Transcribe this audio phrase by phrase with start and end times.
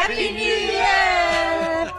[0.00, 1.92] Happy New Year!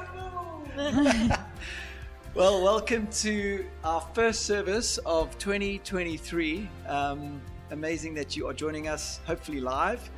[2.34, 6.68] well, welcome to our first service of 2023.
[6.88, 10.10] Um, amazing that you are joining us, hopefully live.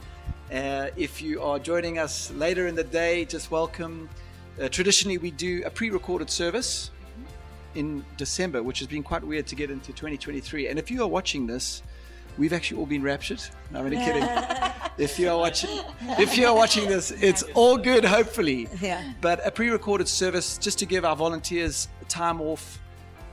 [0.50, 4.08] Uh, if you are joining us later in the day, just welcome.
[4.62, 6.90] Uh, traditionally, we do a pre recorded service
[7.76, 10.70] in December, which has been quite weird to get into 2023.
[10.70, 11.84] And if you are watching this,
[12.38, 13.42] we've actually all been raptured.
[13.72, 14.24] No, I'm only kidding.
[14.98, 15.70] if you are watching,
[16.20, 18.68] if you are watching this, it's all good, hopefully.
[18.82, 19.14] Yeah.
[19.22, 22.80] But a pre-recorded service just to give our volunteers time off,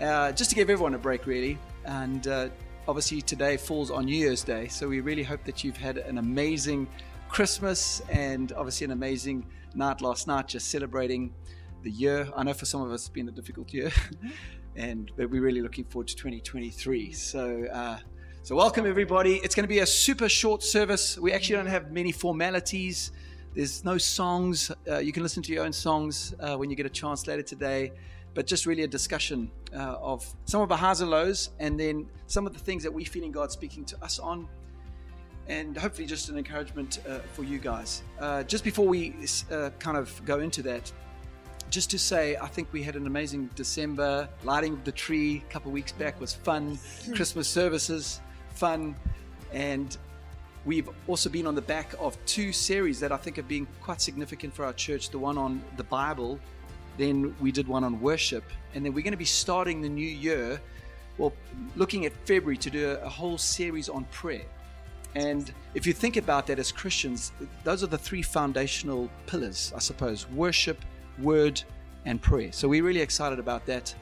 [0.01, 1.59] uh, just to give everyone a break, really.
[1.85, 2.49] And uh,
[2.89, 6.19] obviously today falls on New Year's Day, so we really hope that you've had an
[6.19, 6.89] amazing
[7.29, 11.33] Christmas and obviously an amazing night last night, just celebrating
[11.83, 12.29] the year.
[12.37, 13.91] I know for some of us it's been a difficult year,
[14.77, 17.13] and but we're really looking forward to 2023.
[17.13, 17.67] So.
[17.73, 17.99] Uh,
[18.43, 19.37] so, welcome everybody.
[19.37, 21.19] It's going to be a super short service.
[21.19, 23.13] We actually don't have many formalities.
[23.55, 24.73] There's no songs.
[24.89, 27.43] Uh, you can listen to your own songs uh, when you get a chance later
[27.43, 27.93] today.
[28.33, 32.09] But just really a discussion uh, of some of our highs and lows, and then
[32.29, 34.49] some of the things that we're feeling God speaking to us on,
[35.47, 38.03] and hopefully just an encouragement uh, for you guys.
[38.19, 39.17] Uh, just before we
[39.51, 40.91] uh, kind of go into that,
[41.69, 44.29] just to say, I think we had an amazing December.
[44.45, 46.79] Lighting of the tree a couple of weeks back was fun.
[47.15, 48.21] Christmas services
[48.61, 48.95] fun.
[49.53, 49.97] And
[50.67, 54.01] we've also been on the back of two series that I think have been quite
[54.03, 56.39] significant for our church the one on the Bible,
[56.99, 58.45] then we did one on worship.
[58.75, 60.61] And then we're going to be starting the new year,
[61.17, 61.33] well,
[61.75, 64.47] looking at February to do a, a whole series on prayer.
[65.15, 67.33] And if you think about that as Christians,
[67.65, 70.85] those are the three foundational pillars, I suppose worship,
[71.19, 71.61] word,
[72.05, 72.53] and prayer.
[72.53, 73.95] So we're really excited about that.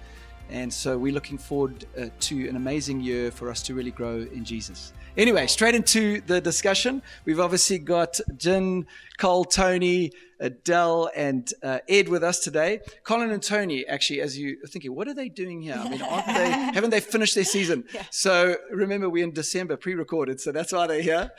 [0.50, 4.26] And so we're looking forward uh, to an amazing year for us to really grow
[4.32, 4.92] in Jesus.
[5.16, 7.02] Anyway, straight into the discussion.
[7.24, 8.86] We've obviously got Jen,
[9.18, 12.80] Cole, Tony, Adele, and uh, Ed with us today.
[13.02, 15.74] Colin and Tony, actually, as you are thinking, what are they doing here?
[15.76, 17.84] I mean, aren't they, haven't they finished their season?
[17.92, 18.04] Yeah.
[18.10, 21.32] So remember, we're in December, pre recorded, so that's why they're here.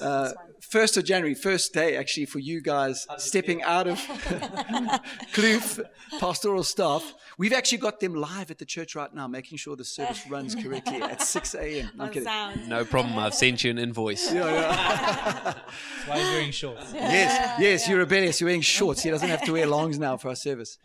[0.00, 3.98] Uh, 1st of January, first day actually for you guys stepping out of
[5.32, 5.84] Kloof
[6.18, 7.14] pastoral staff.
[7.36, 10.54] We've actually got them live at the church right now, making sure the service runs
[10.54, 11.90] correctly at 6 a.m.
[11.98, 12.24] I'm kidding.
[12.24, 12.68] Sound.
[12.68, 13.18] No problem.
[13.18, 14.32] I've sent you an invoice.
[14.32, 15.54] Yeah, yeah.
[16.06, 16.92] why he's wearing shorts.
[17.24, 18.40] Yes, yes, you're rebellious.
[18.40, 19.02] You're wearing shorts.
[19.02, 20.78] He doesn't have to wear longs now for our service.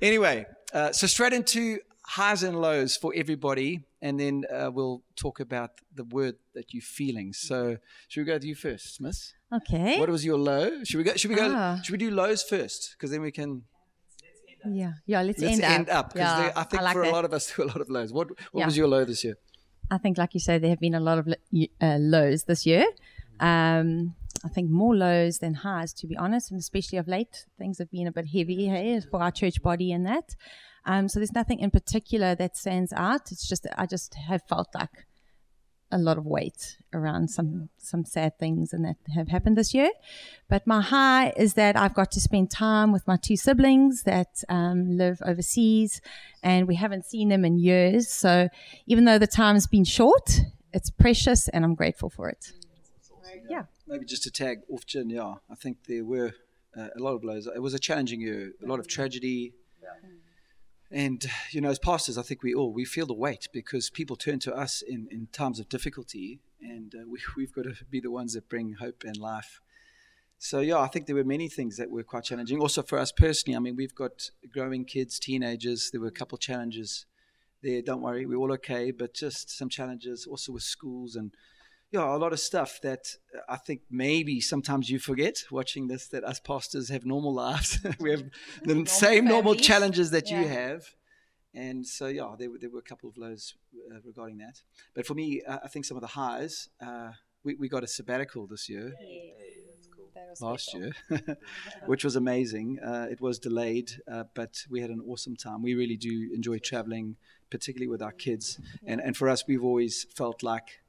[0.00, 5.40] Anyway, uh, so straight into highs and lows for everybody, and then uh, we'll talk
[5.40, 7.32] about the word that you're feeling.
[7.32, 9.32] So, should we go to you first, Miss?
[9.52, 9.98] Okay.
[9.98, 10.84] What was your low?
[10.84, 11.14] Should we go?
[11.16, 11.52] Should we go?
[11.54, 11.80] Ah.
[11.82, 12.94] Should we do lows first?
[12.96, 13.62] Because then we can.
[14.68, 15.22] Yeah, yeah.
[15.22, 16.12] Let's, let's end, end up.
[16.12, 17.12] Because yeah, I think I like for that.
[17.12, 18.12] a lot of us, there were a lot of lows.
[18.12, 18.66] What What yeah.
[18.66, 19.36] was your low this year?
[19.90, 21.28] I think, like you say, there have been a lot of
[21.80, 22.84] uh, lows this year.
[23.38, 27.78] Um, I think more lows than highs, to be honest, and especially of late, things
[27.78, 30.36] have been a bit heavy hey, for our church body and that.
[30.84, 33.32] Um, so there's nothing in particular that stands out.
[33.32, 35.06] It's just I just have felt like
[35.90, 39.90] a lot of weight around some some sad things and that have happened this year.
[40.48, 44.44] But my high is that I've got to spend time with my two siblings that
[44.48, 46.00] um, live overseas,
[46.40, 48.08] and we haven't seen them in years.
[48.08, 48.48] So
[48.86, 50.40] even though the time's been short,
[50.72, 52.52] it's precious, and I'm grateful for it.
[53.48, 53.64] Yeah.
[53.86, 56.32] Maybe just to tag off Jen, yeah, I think there were
[56.76, 57.46] uh, a lot of blows.
[57.46, 59.54] It was a challenging year, a lot of tragedy.
[59.82, 60.10] Yeah.
[60.90, 64.16] And you know, as pastors, I think we all we feel the weight because people
[64.16, 68.00] turn to us in, in times of difficulty, and uh, we, we've got to be
[68.00, 69.60] the ones that bring hope and life.
[70.38, 72.60] So yeah, I think there were many things that were quite challenging.
[72.60, 75.90] Also for us personally, I mean, we've got growing kids, teenagers.
[75.90, 77.06] There were a couple challenges
[77.62, 77.82] there.
[77.82, 81.32] Don't worry, we're all okay, but just some challenges also with schools and
[81.92, 83.06] yeah, a lot of stuff that
[83.48, 87.78] I think maybe sometimes you forget watching this that us pastors have normal lives.
[88.00, 88.24] we have
[88.62, 89.30] the normal same families.
[89.30, 90.40] normal challenges that yeah.
[90.40, 90.84] you have.
[91.54, 93.54] And so, yeah, there, there were a couple of lows
[93.90, 94.60] uh, regarding that.
[94.94, 97.12] But for me, uh, I think some of the highs, uh,
[97.44, 98.92] we, we got a sabbatical this year.
[100.40, 100.92] Last year,
[101.86, 102.78] which was amazing.
[102.80, 105.62] Uh, it was delayed, uh, but we had an awesome time.
[105.62, 107.16] We really do enjoy traveling,
[107.50, 108.58] particularly with our kids.
[108.86, 110.80] And, and for us, we've always felt like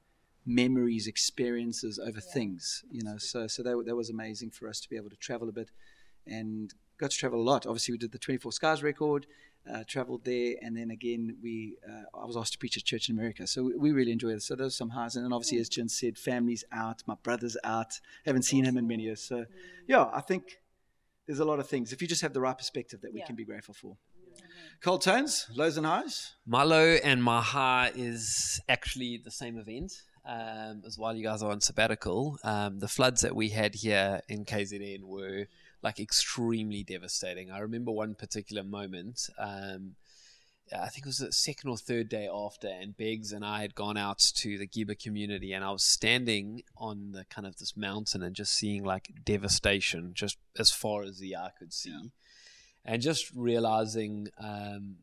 [0.48, 2.34] memories, experiences over yeah.
[2.34, 2.84] things.
[2.90, 5.50] You know, so so that that was amazing for us to be able to travel
[5.50, 5.70] a bit,
[6.26, 7.68] and got to travel a lot.
[7.68, 9.28] Obviously, we did the 24 Skies record,
[9.72, 13.10] uh, traveled there, and then again we uh, I was asked to preach at church
[13.10, 14.42] in America, so we, we really enjoyed it.
[14.42, 18.00] So those some highs, and then obviously, as Jen said, family's out, my brother's out,
[18.26, 19.22] haven't seen him in many years.
[19.22, 19.46] So
[19.88, 20.62] yeah, I think
[21.28, 23.26] there's a lot of things if you just have the right perspective that we yeah.
[23.26, 23.98] can be grateful for.
[24.82, 26.34] Cold tones, lows and highs.
[26.46, 29.92] My low and my high is actually the same event
[30.28, 32.38] um, as while you guys are on sabbatical.
[32.44, 35.48] Um, the floods that we had here in KZN were
[35.82, 37.50] like extremely devastating.
[37.50, 39.30] I remember one particular moment.
[39.40, 39.96] Um,
[40.74, 43.74] I think it was the second or third day after, and Beggs and I had
[43.74, 47.78] gone out to the Giba community, and I was standing on the kind of this
[47.78, 52.10] mountain and just seeing like devastation just as far as the eye could see, yeah.
[52.84, 54.98] and just realizing um,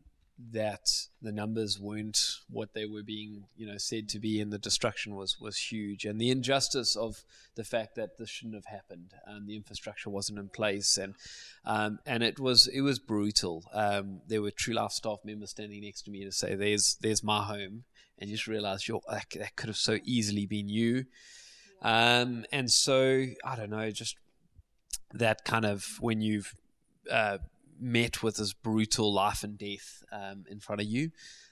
[0.52, 0.90] that
[1.22, 2.18] the numbers weren't
[2.50, 6.04] what they were being, you know, said to be, and the destruction was was huge,
[6.04, 10.38] and the injustice of the fact that this shouldn't have happened, and the infrastructure wasn't
[10.38, 11.14] in place, and
[11.64, 13.64] um, and it was it was brutal.
[13.72, 17.22] Um, there were True Life staff members standing next to me to say, "There's there's
[17.22, 17.84] my home,"
[18.18, 21.04] and you just realize, "Yo, that, that could have so easily been you."
[21.80, 24.16] Um, and so I don't know, just
[25.12, 26.54] that kind of when you've
[27.10, 27.38] uh,
[27.80, 31.10] met with this brutal life and death um, in front of you.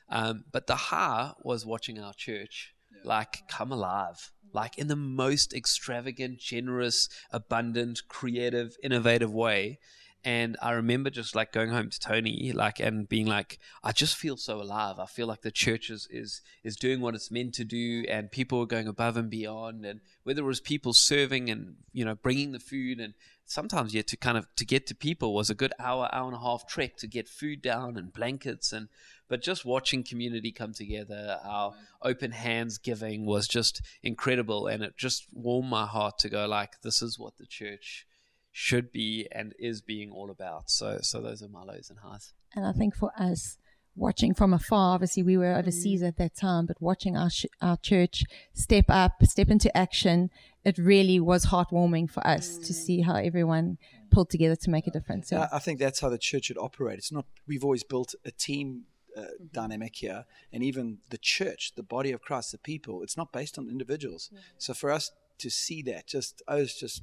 [0.08, 2.74] Um, but the ha was watching our church
[3.04, 9.78] like come alive, like in the most extravagant, generous, abundant, creative, innovative way.
[10.24, 14.14] And I remember just like going home to Tony, like, and being like, I just
[14.14, 15.00] feel so alive.
[15.00, 18.30] I feel like the church is, is, is doing what it's meant to do, and
[18.30, 19.84] people are going above and beyond.
[19.84, 23.14] And whether it was people serving and, you know, bringing the food and
[23.44, 26.26] sometimes you yeah to kind of to get to people was a good hour hour
[26.26, 28.88] and a half trek to get food down and blankets and
[29.28, 31.72] but just watching community come together our
[32.02, 36.80] open hands giving was just incredible and it just warmed my heart to go like
[36.82, 38.06] this is what the church
[38.52, 40.70] should be and is being all about.
[40.70, 42.34] So so those are my lows and highs.
[42.54, 43.56] And i think for us
[43.96, 44.94] watching from afar.
[44.94, 46.08] Obviously, we were overseas mm.
[46.08, 50.30] at that time, but watching our sh- our church step up, step into action,
[50.64, 52.66] it really was heartwarming for us mm.
[52.66, 53.78] to see how everyone
[54.10, 55.28] pulled together to make a difference.
[55.28, 55.46] So.
[55.52, 56.98] I think that's how the church should operate.
[56.98, 58.84] It's not we've always built a team.
[59.14, 59.44] Uh, mm-hmm.
[59.52, 60.24] dynamic here,
[60.54, 63.02] and even the church, the body of Christ, the people.
[63.02, 64.30] It's not based on individuals.
[64.56, 67.02] So for us to see that, just I was just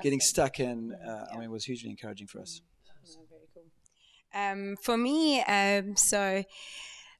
[0.00, 0.92] getting stuck in.
[0.92, 2.62] Uh, I mean, it was hugely encouraging for us.
[4.34, 6.44] Um, for me, um, so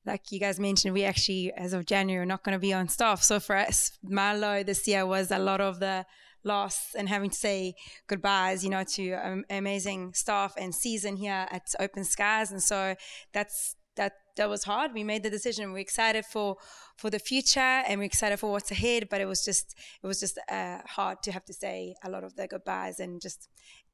[0.06, 2.88] like you guys mentioned, we actually, as of January, are not going to be on
[2.88, 3.22] staff.
[3.22, 6.06] So for us, my low this year was a lot of the
[6.42, 7.74] loss and having to say
[8.06, 12.50] goodbyes, you know, to um, amazing staff and season here at Open Skies.
[12.50, 12.94] And so
[13.32, 14.94] that's that that was hard.
[14.94, 15.72] We made the decision.
[15.72, 16.56] We're excited for
[16.96, 19.08] for the future and we're excited for what's ahead.
[19.10, 22.24] But it was just it was just uh, hard to have to say a lot
[22.24, 23.48] of the goodbyes and just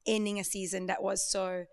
[0.05, 1.65] ending a season that was so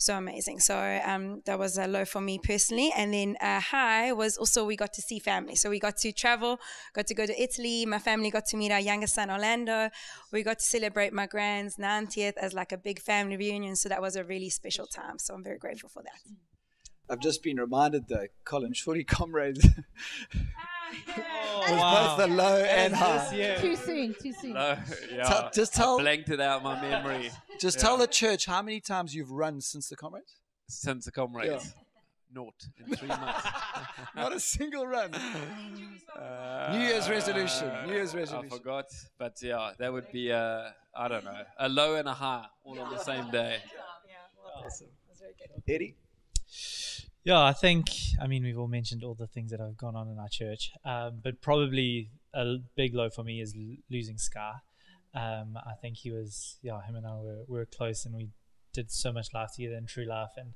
[0.00, 0.60] so amazing.
[0.60, 2.90] So um, that was a low for me personally.
[2.96, 5.56] And then a high was also we got to see family.
[5.56, 6.58] So we got to travel,
[6.94, 7.84] got to go to Italy.
[7.84, 9.90] My family got to meet our youngest son, Orlando.
[10.32, 13.76] We got to celebrate my grand's 90th as like a big family reunion.
[13.76, 15.18] So that was a really special time.
[15.18, 16.49] So I'm very grateful for that.
[17.10, 19.66] I've just been reminded though, Colin, surely comrades
[21.16, 22.16] oh, wow.
[22.16, 23.56] both the low and high.
[23.60, 24.54] Too soon, too soon.
[24.54, 24.78] No,
[25.12, 25.22] yeah.
[25.24, 25.98] Tell, just tell.
[25.98, 27.30] I blanked it out my memory.
[27.60, 27.82] Just yeah.
[27.82, 30.36] tell the church how many times you've run since the comrades.
[30.68, 31.64] Since the comrades.
[31.64, 31.82] Yeah.
[32.32, 33.48] Naught in three months.
[34.14, 35.12] Not a single run.
[35.12, 37.68] Uh, New Year's resolution.
[37.86, 38.52] New Year's resolution.
[38.52, 38.86] I forgot,
[39.18, 42.78] but yeah, that would be a I don't know a low and a high all
[42.78, 43.58] on the same day.
[44.06, 44.86] Yeah, awesome.
[45.08, 45.74] That's very good.
[45.74, 45.96] Eddie.
[47.30, 47.90] Yeah, I think,
[48.20, 50.72] I mean, we've all mentioned all the things that have gone on in our church,
[50.84, 54.62] um, but probably a big low for me is l- losing Scar.
[55.14, 58.30] Um, I think he was, yeah, him and I were, were close and we
[58.72, 60.54] did so much life together in True Life and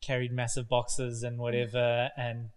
[0.00, 2.08] carried massive boxes and whatever.
[2.16, 2.48] And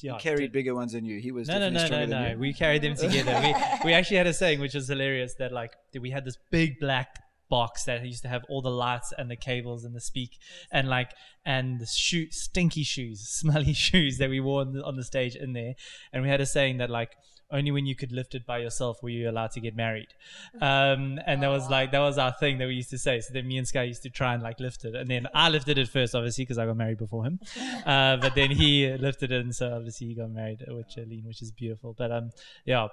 [0.00, 1.20] yeah, he carried did, bigger ones than you.
[1.20, 2.36] He was no, no, no, no, no.
[2.38, 3.38] We carried them together.
[3.40, 3.54] we,
[3.84, 7.22] we actually had a saying, which was hilarious, that like we had this big black
[7.50, 10.38] box that used to have all the lights and the cables and the speak
[10.72, 11.10] and like
[11.44, 15.36] and the shoe stinky shoes smelly shoes that we wore on the, on the stage
[15.36, 15.74] in there.
[16.12, 17.16] And we had a saying that like
[17.52, 20.08] only when you could lift it by yourself were you allowed to get married.
[20.60, 23.20] Um, and that was like that was our thing that we used to say.
[23.20, 24.94] So then me and sky used to try and like lift it.
[24.94, 27.40] And then i lifted it first obviously because i got married before him.
[27.86, 31.40] Uh, but then he lifted it and so obviously he got married with Charlene, which
[31.40, 31.94] is beautiful.
[31.96, 32.30] But um
[32.64, 32.88] yeah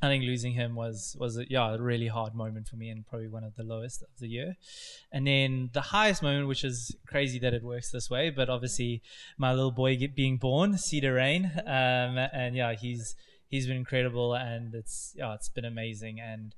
[0.00, 3.06] I think losing him was was a, yeah a really hard moment for me and
[3.06, 4.56] probably one of the lowest of the year.
[5.10, 9.02] And then the highest moment, which is crazy that it works this way, but obviously
[9.36, 13.16] my little boy being born, Cedar Rain, um, and yeah, he's
[13.48, 16.54] he's been incredible and it's yeah it's been amazing and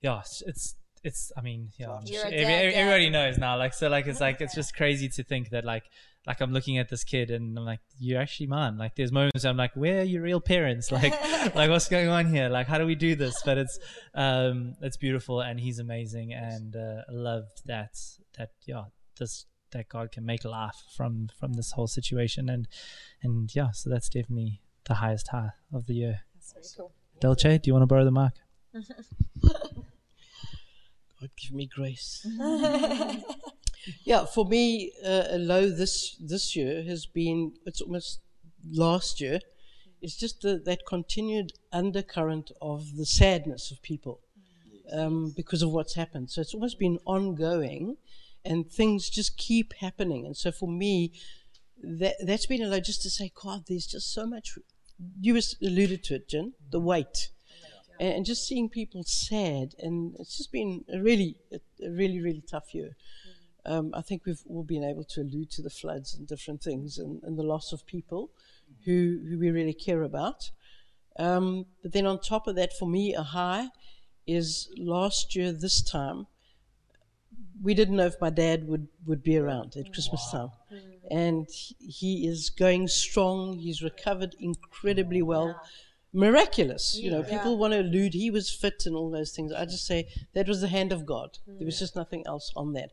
[0.00, 4.20] yeah it's it's I mean yeah sure every, everybody knows now like so like it's
[4.20, 5.84] like it's just crazy to think that like
[6.26, 8.76] like I'm looking at this kid and I'm like, you're actually mine.
[8.76, 10.90] Like there's moments I'm like, where are your real parents?
[11.00, 11.14] Like,
[11.54, 12.48] like what's going on here?
[12.48, 13.42] Like, how do we do this?
[13.44, 13.78] But it's,
[14.14, 16.34] um, it's beautiful and he's amazing.
[16.34, 17.98] And, uh, I love that,
[18.36, 18.84] that, yeah,
[19.18, 22.50] this, that God can make laugh from, from this whole situation.
[22.50, 22.68] And,
[23.22, 26.20] and yeah, so that's definitely the highest high of the year.
[26.34, 26.92] That's very cool.
[27.20, 28.32] Delche, do you want to borrow the mic?
[31.20, 32.26] God give me grace.
[34.04, 38.20] yeah, for me, uh, a low this this year has been it's almost
[38.70, 39.40] last year.
[40.02, 44.20] It's just the, that continued undercurrent of the sadness of people
[44.92, 46.30] um, because of what's happened.
[46.30, 47.96] So it's almost been ongoing,
[48.44, 50.24] and things just keep happening.
[50.26, 51.12] And so for me,
[51.82, 54.58] that that's been a low just to say, God, there's just so much.
[55.20, 57.30] You was alluded to it, Jen, the weight
[58.00, 62.74] and, just seeing people sad, and it's just been a really, a really, really tough
[62.74, 62.96] year.
[63.66, 66.98] Um, I think we've all been able to allude to the floods and different things,
[66.98, 68.30] and, and the loss of people
[68.84, 70.50] who who we really care about.
[71.18, 73.68] Um, but then on top of that, for me, a high
[74.26, 76.26] is last year this time.
[77.62, 80.50] We didn't know if my dad would, would be around at Christmas time.
[81.10, 81.46] And
[81.78, 83.58] he is going strong.
[83.58, 85.60] He's recovered incredibly well
[86.12, 86.96] miraculous.
[86.98, 89.52] You know, people want to allude he was fit and all those things.
[89.52, 91.38] I just say that was the hand of God.
[91.46, 92.90] There was just nothing else on that.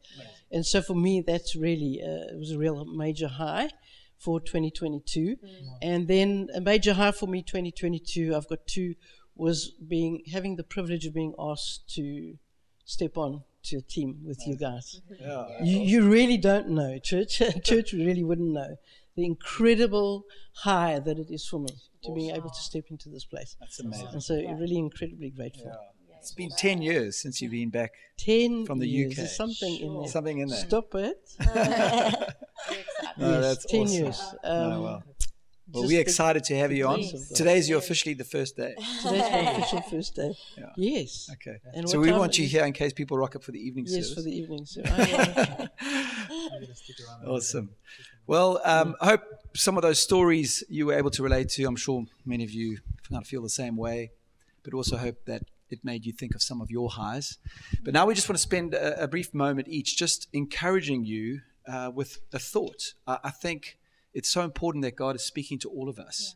[0.51, 3.69] And so for me, that's really uh, it was a real major high
[4.17, 5.37] for 2022.
[5.81, 8.35] And then a major high for me 2022.
[8.35, 8.95] I've got two
[9.35, 12.37] was being having the privilege of being asked to
[12.85, 15.01] step on to a team with you guys.
[15.19, 15.45] Yeah.
[15.61, 17.41] You, you really don't know, church.
[17.63, 18.77] church really wouldn't know
[19.17, 21.69] the incredible high that it is for me
[22.03, 23.57] to being able to step into this place.
[23.59, 24.07] That's amazing.
[24.13, 25.71] And so, really incredibly grateful.
[26.19, 27.91] It's been 10 years since you've been back.
[28.17, 29.11] Ten From the years.
[29.13, 29.17] UK.
[29.17, 30.07] There's something in there.
[30.07, 30.59] Something in there.
[30.59, 31.19] Stop it.
[33.19, 33.95] No, that's ten awesome.
[34.03, 34.21] years.
[34.43, 35.03] Um, No, well.
[35.73, 36.95] Well, we're excited to have you on.
[36.95, 38.73] grace of Today's your officially the first day.
[39.03, 40.33] Today's my official first day.
[40.57, 40.65] Yeah.
[40.77, 41.29] Yes.
[41.33, 41.57] Okay.
[41.73, 43.93] And so we want you here in case people rock up for the evening Yes,
[44.09, 44.13] service.
[44.13, 44.65] for the evening.
[44.65, 45.67] So I,
[47.27, 47.69] Awesome.
[48.27, 49.23] Well, um, I hope
[49.55, 51.63] some of those stories you were able to relate to.
[51.63, 54.11] I'm sure many of you kind of feel the same way,
[54.63, 57.37] but also hope that it made you think of some of your highs.
[57.81, 61.39] But now we just want to spend a, a brief moment each just encouraging you
[61.65, 62.95] uh, with a thought.
[63.07, 63.77] I, I think
[64.13, 66.35] it's so important that God is speaking to all of us.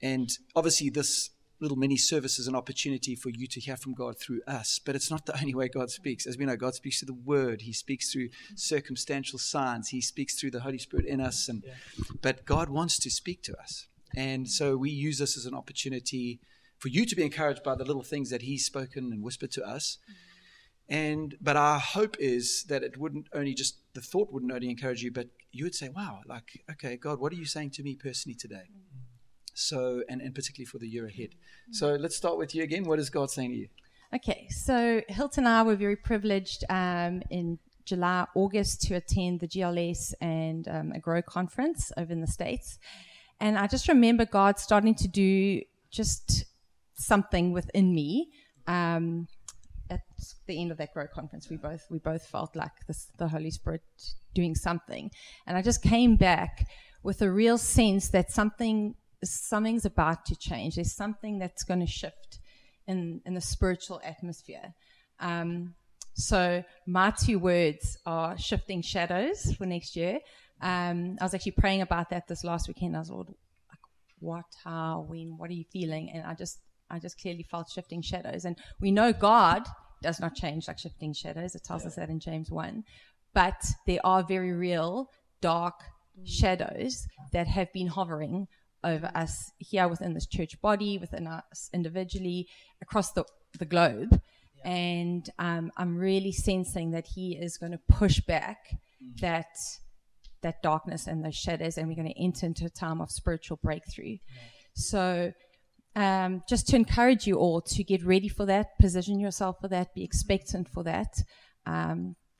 [0.00, 1.28] And obviously, this
[1.60, 4.80] little mini service is an opportunity for you to hear from God through us.
[4.84, 6.26] But it's not the only way God speaks.
[6.26, 7.62] As we know, God speaks through the Word.
[7.62, 9.88] He speaks through circumstantial signs.
[9.88, 11.48] He speaks through the Holy Spirit in us.
[11.48, 11.62] And
[12.22, 13.86] but God wants to speak to us,
[14.16, 16.40] and so we use this as an opportunity
[16.78, 19.64] for you to be encouraged by the little things that He's spoken and whispered to
[19.64, 19.98] us.
[20.88, 25.02] And but our hope is that it wouldn't only just the thought wouldn't only encourage
[25.02, 27.94] you, but you would say, "Wow, like okay, God, what are you saying to me
[27.94, 28.64] personally today?"
[29.60, 31.30] So, and, and particularly for the year ahead.
[31.70, 32.84] So let's start with you again.
[32.84, 33.68] What is God saying to you?
[34.12, 39.48] Okay, so Hilton and I were very privileged um, in July, August to attend the
[39.48, 42.78] GLS and um, a Grow conference over in the States.
[43.40, 46.44] And I just remember God starting to do just
[46.94, 48.30] something within me.
[48.66, 49.28] Um,
[49.90, 50.00] at
[50.46, 53.50] the end of that Grow conference, we both we both felt like this, the Holy
[53.50, 53.82] Spirit
[54.34, 55.10] doing something,
[55.46, 56.68] and I just came back
[57.02, 60.76] with a real sense that something something's about to change.
[60.76, 62.38] There's something that's going to shift
[62.86, 64.74] in, in the spiritual atmosphere.
[65.20, 65.74] Um,
[66.14, 70.18] so my two words are shifting shadows for next year.
[70.60, 72.96] Um, I was actually praying about that this last weekend.
[72.96, 73.26] I was like,
[74.18, 76.10] what, how, when, what are you feeling?
[76.12, 76.58] And I just,
[76.90, 78.44] I just clearly felt shifting shadows.
[78.44, 79.66] And we know God
[80.02, 81.54] does not change like shifting shadows.
[81.54, 82.84] It tells us that in James 1.
[83.32, 85.10] But there are very real
[85.40, 85.74] dark
[86.24, 88.48] shadows that have been hovering
[88.84, 92.48] over us here within this church body, within us individually,
[92.80, 93.24] across the,
[93.58, 94.20] the globe.
[94.64, 98.58] And um, I'm really sensing that He is going to push back
[99.20, 99.46] that
[100.42, 103.58] that darkness and those shadows, and we're going to enter into a time of spiritual
[103.62, 104.16] breakthrough.
[104.74, 105.32] So,
[105.96, 109.94] um, just to encourage you all to get ready for that, position yourself for that,
[109.94, 111.22] be expectant for that,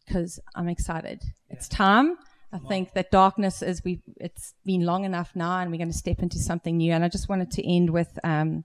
[0.06, 1.23] because I'm excited.
[1.49, 2.16] It's time.
[2.52, 4.00] I think that darkness is we.
[4.16, 6.92] It's been long enough now, and we're going to step into something new.
[6.92, 8.64] And I just wanted to end with um,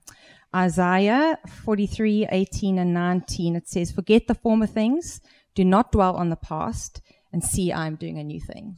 [0.54, 3.54] Isaiah 43, 18 and 19.
[3.54, 5.20] It says, "Forget the former things;
[5.54, 7.00] do not dwell on the past,
[7.32, 8.76] and see, I am doing a new thing."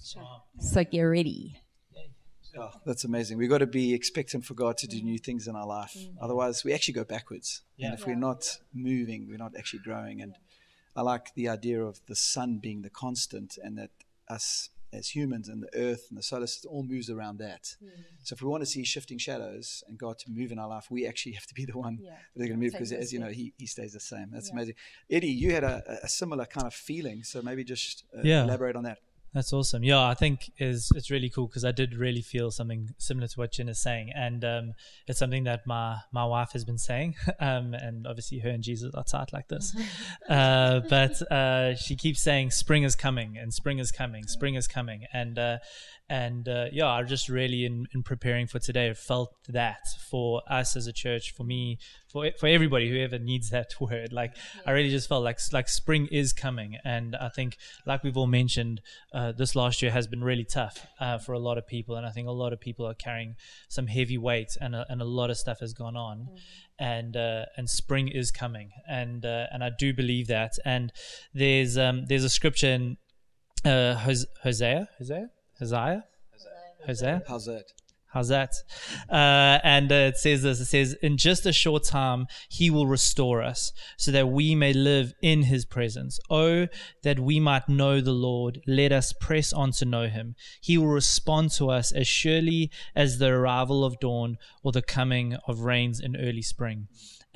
[0.61, 1.63] So get ready.
[2.57, 3.39] Oh, that's amazing.
[3.39, 5.97] We've got to be expectant for God to do new things in our life.
[6.21, 7.63] Otherwise, we actually go backwards.
[7.79, 10.21] And if we're not moving, we're not actually growing.
[10.21, 10.35] And
[10.97, 13.91] I like the idea of the sun being the constant and that
[14.29, 17.77] us as humans and the earth and the solar system all moves around that.
[18.23, 20.87] So if we want to see shifting shadows and God to move in our life,
[20.91, 22.17] we actually have to be the one Yeah.
[22.35, 24.31] that are going to move because, as you know, he, he stays the same.
[24.33, 24.75] That's amazing.
[25.11, 27.23] Eddie, you had a, a similar kind of feeling.
[27.23, 28.45] So maybe just uh, Yeah.
[28.45, 28.99] elaborate on that.
[29.35, 29.85] That's awesome.
[29.85, 33.39] Yeah, I think is it's really cool because I did really feel something similar to
[33.39, 34.75] what Jen is saying, and um,
[35.07, 38.95] it's something that my my wife has been saying, um, and obviously her and Jesus
[38.95, 39.77] are tight like this,
[40.31, 44.67] uh, but uh, she keeps saying spring is coming and spring is coming, spring is
[44.67, 45.59] coming, and uh,
[46.11, 48.93] and uh, yeah, I just really in, in preparing for today.
[48.95, 53.75] Felt that for us as a church, for me, for for everybody whoever needs that
[53.81, 54.63] word, like yeah.
[54.67, 58.27] I really just felt like like spring is coming, and I think like we've all
[58.27, 58.81] mentioned,
[59.13, 62.07] uh, this last year has been really tough uh, for a lot of people, and
[62.07, 63.37] I think a lot of people are carrying
[63.69, 66.39] some heavy weight, and a, and a lot of stuff has gone on, mm.
[66.79, 70.91] and uh, and spring is coming, and uh, and I do believe that, and
[71.35, 72.97] there's um, there's a scripture in
[73.67, 73.95] uh,
[74.43, 74.89] Hosea
[75.59, 76.87] Hosea Hosea?
[76.87, 77.23] Hosea?
[77.27, 77.65] How's that?
[78.11, 78.55] How's that?
[79.11, 82.87] Uh, and uh, it says this it says, In just a short time, he will
[82.87, 86.19] restore us so that we may live in his presence.
[86.31, 86.69] Oh,
[87.03, 88.61] that we might know the Lord.
[88.67, 90.37] Let us press on to know him.
[90.61, 95.37] He will respond to us as surely as the arrival of dawn or the coming
[95.47, 96.89] of rains in early spring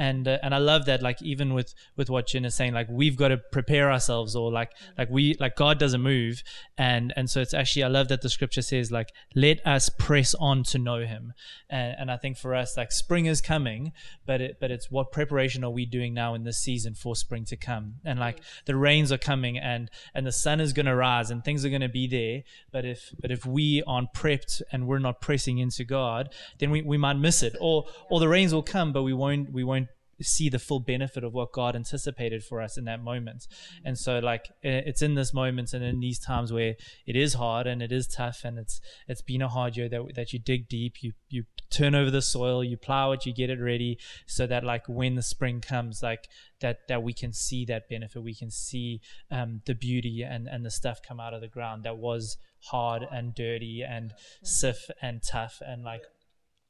[0.03, 2.89] and uh, and I love that like even with with what Jen is saying like
[2.91, 6.43] we've got to prepare ourselves or like like we like God doesn't move.
[6.77, 10.35] And and so it's actually I love that the scripture says like let us press
[10.35, 11.35] on to know him.
[11.71, 13.93] And, and I think for us like spring is coming
[14.27, 17.45] but it but it's what preparation are we doing now in this season for spring
[17.45, 17.95] to come?
[18.05, 21.45] And like the rains are coming and and the sun is going to rise and
[21.45, 22.43] things are going to be there.
[22.73, 26.83] But if but if we aren't prepped and we're not pressing into God then we,
[26.83, 27.55] we might miss it.
[27.61, 29.87] Or or the rains will come but we won't we won't
[30.23, 33.47] see the full benefit of what God anticipated for us in that moment.
[33.85, 36.75] And so like it's in this moment and in these times where
[37.07, 40.15] it is hard and it is tough and it's it's been a hard year that
[40.15, 43.51] that you dig deep, you you turn over the soil, you plow it, you get
[43.51, 46.29] it ready so that like when the spring comes like
[46.61, 49.01] that that we can see that benefit, we can see
[49.31, 52.37] um, the beauty and and the stuff come out of the ground that was
[52.67, 54.13] hard and dirty and
[54.43, 56.03] stiff and tough and like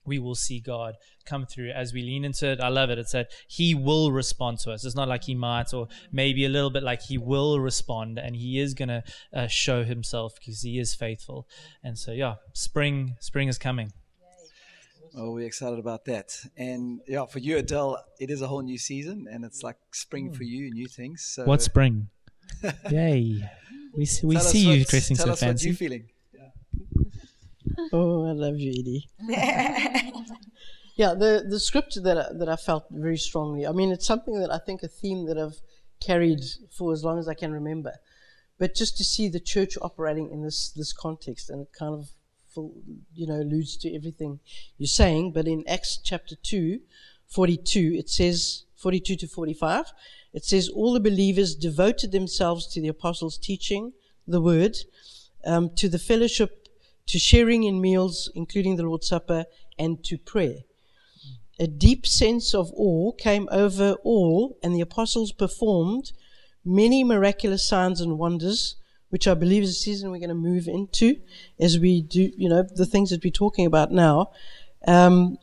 [0.05, 2.61] we will see God come through as we lean into it.
[2.61, 2.99] I love it.
[2.99, 4.85] It's that He will respond to us.
[4.85, 8.37] It's not like He might, or maybe a little bit like He will respond, and
[8.37, 11.47] He is going to uh, show Himself because He is faithful.
[11.83, 13.93] And so, yeah, spring, spring is coming.
[15.15, 16.35] Oh, we're excited about that.
[16.57, 20.33] And yeah, for you, Adele, it is a whole new season, and it's like spring
[20.33, 21.23] for you, new things.
[21.23, 22.09] So what spring?
[22.91, 23.49] Yay!
[23.95, 25.41] We see, we see you dressing so fancy.
[25.41, 26.09] Tell us what you're feeling.
[27.93, 29.09] Oh, I love you, Edie.
[30.97, 33.67] yeah, the, the scripture that I, that I felt very strongly.
[33.67, 35.61] I mean, it's something that I think a theme that I've
[36.01, 37.95] carried for as long as I can remember.
[38.59, 42.11] But just to see the church operating in this this context, and it kind of,
[42.49, 42.75] full,
[43.15, 44.41] you know, alludes to everything
[44.79, 45.33] you're saying.
[45.33, 46.81] But in Acts chapter 2,
[47.29, 49.93] 42, it says 42 to 45,
[50.33, 53.93] it says all the believers devoted themselves to the apostles' teaching,
[54.27, 54.77] the word,
[55.45, 56.62] um, to the fellowship
[57.13, 59.45] to sharing in meals, including the Lord's Supper,
[59.79, 60.61] and to prayer.
[61.61, 66.13] A deep sense of awe came over all, and the apostles performed
[66.65, 68.77] many miraculous signs and wonders,
[69.11, 71.21] which I believe is a season we're going to move into
[71.61, 74.31] as we do, you know, the things that we're talking about now.
[74.87, 75.37] Um,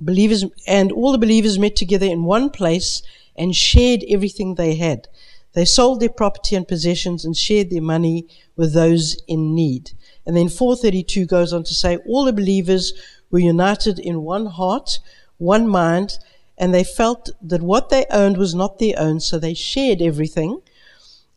[0.00, 3.02] believers and all the believers met together in one place
[3.36, 5.08] and shared everything they had.
[5.52, 9.92] They sold their property and possessions and shared their money with those in need.
[10.26, 12.92] And then 432 goes on to say, all the believers
[13.30, 14.98] were united in one heart,
[15.38, 16.18] one mind,
[16.58, 20.60] and they felt that what they owned was not their own, so they shared everything,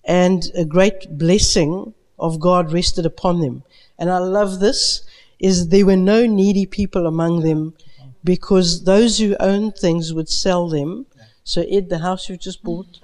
[0.03, 3.63] and a great blessing of God rested upon them.
[3.97, 5.01] And I love this,
[5.39, 7.73] is there were no needy people among them,
[8.23, 11.05] because those who owned things would sell them.
[11.43, 12.99] So Ed, the house you just bought,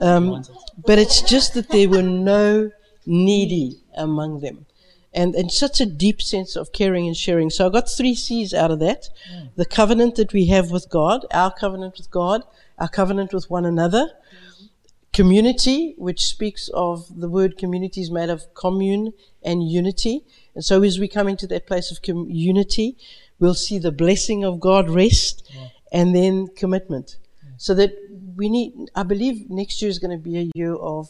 [0.00, 0.44] um,
[0.86, 2.70] but it's just that there were no
[3.06, 4.66] needy among them
[5.12, 7.50] and, and such a deep sense of caring and sharing.
[7.50, 9.08] So I got three C's out of that.
[9.32, 9.50] Mm.
[9.56, 12.42] The covenant that we have with God, our covenant with God,
[12.78, 14.66] our covenant with one another, mm-hmm.
[15.12, 20.24] community, which speaks of the word community is made of commune and unity.
[20.54, 22.96] And so as we come into that place of com- unity,
[23.38, 25.68] we'll see the blessing of God rest yeah.
[25.90, 27.16] and then commitment.
[27.58, 27.64] Yeah.
[27.64, 27.90] So that
[28.36, 31.08] we need, I believe next year is going to be a year of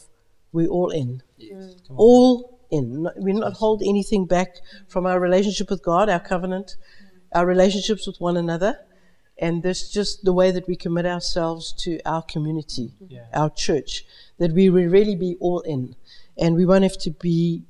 [0.52, 1.22] we're all in.
[1.36, 1.76] Yes.
[1.94, 3.08] All in.
[3.16, 4.56] We not hold anything back
[4.88, 6.76] from our relationship with God, our covenant,
[7.34, 8.78] our relationships with one another.
[9.40, 13.26] And this just the way that we commit ourselves to our community, yeah.
[13.32, 14.04] our church,
[14.38, 15.94] that we will really be all in.
[16.36, 17.62] And we won't have to be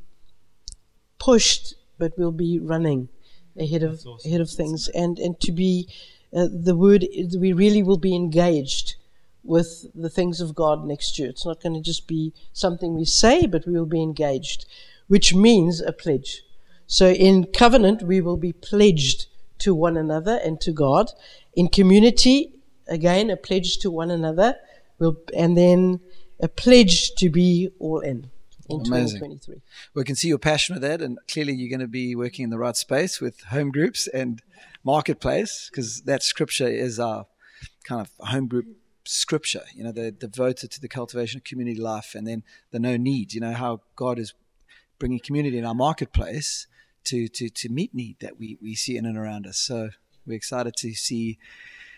[1.19, 3.11] pushed, but we'll be running
[3.59, 4.19] ahead of awesome.
[4.25, 4.89] ahead of things.
[4.89, 5.89] And and to be
[6.35, 7.07] uh, the word
[7.39, 8.97] we really will be engaged
[9.45, 11.29] with the things of God next year.
[11.29, 14.67] It's not going to just be something we say, but we will be engaged
[15.09, 16.43] which means a pledge.
[16.87, 19.27] So in covenant, we will be pledged
[19.59, 21.11] to one another and to God.
[21.55, 22.53] In community,
[22.87, 24.55] again, a pledge to one another.
[24.99, 26.01] We'll, and then
[26.41, 28.31] a pledge to be all in
[28.71, 29.21] in Amazing.
[29.21, 29.63] 2023.
[29.95, 32.51] We can see your passion with that, and clearly you're going to be working in
[32.51, 34.43] the right space with home groups and
[34.95, 37.27] marketplace because that scripture is our
[37.85, 38.67] kind of home group
[39.05, 39.65] scripture.
[39.75, 43.27] You know, they're devoted to the cultivation of community life, and then the no need.
[43.35, 44.35] You know how God is
[44.99, 46.67] bringing community in our marketplace
[47.05, 49.59] to to to meet need that we we see in and around us.
[49.59, 49.91] So
[50.27, 51.39] we're excited to see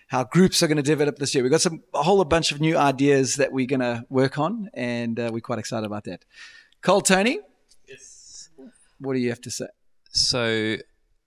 [0.09, 1.43] how groups are going to develop this year.
[1.45, 4.71] We've got some a whole bunch of new ideas that we're going to work on,
[4.75, 6.25] and uh, we're quite excited about that.
[6.83, 7.39] Cole, Tony,
[7.89, 8.51] Yes.
[8.99, 9.69] what do you have to say?
[10.13, 10.77] So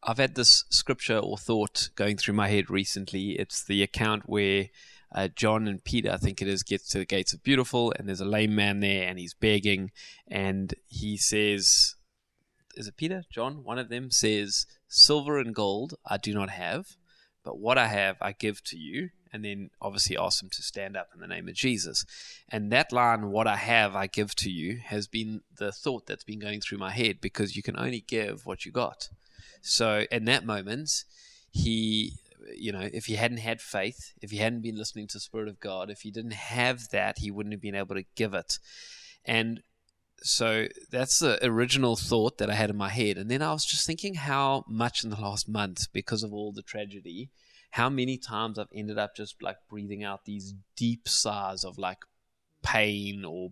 [0.05, 3.39] I've had this scripture or thought going through my head recently.
[3.39, 4.67] It's the account where
[5.15, 8.07] uh, John and Peter, I think it is, gets to the gates of Beautiful, and
[8.07, 9.91] there's a lame man there, and he's begging,
[10.27, 11.95] and he says,
[12.75, 13.23] "Is it Peter?
[13.31, 13.63] John?
[13.63, 16.97] One of them says, "Silver and gold I do not have,
[17.43, 20.95] but what I have I give to you." And then obviously ask him to stand
[20.95, 22.05] up in the name of Jesus.
[22.49, 26.23] And that line, "What I have I give to you," has been the thought that's
[26.25, 29.09] been going through my head because you can only give what you got.
[29.61, 31.03] So in that moment,
[31.49, 32.13] he,
[32.55, 35.47] you know, if he hadn't had faith, if he hadn't been listening to the Spirit
[35.47, 38.59] of God, if he didn't have that, he wouldn't have been able to give it.
[39.25, 39.61] And
[40.17, 43.17] so that's the original thought that I had in my head.
[43.17, 46.51] And then I was just thinking how much in the last month, because of all
[46.51, 47.29] the tragedy,
[47.71, 51.99] how many times I've ended up just like breathing out these deep sighs of like
[52.61, 53.51] pain or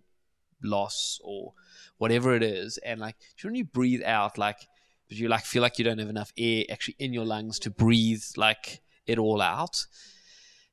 [0.62, 1.54] loss or
[1.98, 2.78] whatever it is.
[2.78, 4.68] And like, when you breathe out, like,
[5.12, 7.68] but you like feel like you don't have enough air actually in your lungs to
[7.68, 9.84] breathe like it all out.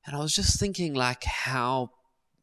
[0.05, 1.91] And I was just thinking like how